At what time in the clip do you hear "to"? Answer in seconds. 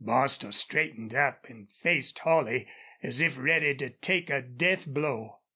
3.75-3.91